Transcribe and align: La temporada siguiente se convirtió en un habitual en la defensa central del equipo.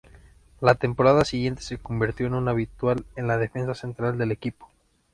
La 0.61 0.73
temporada 0.73 1.23
siguiente 1.25 1.61
se 1.61 1.77
convirtió 1.77 2.25
en 2.25 2.33
un 2.33 2.47
habitual 2.49 3.05
en 3.15 3.27
la 3.27 3.37
defensa 3.37 3.75
central 3.75 4.17
del 4.17 4.31
equipo. 4.31 4.67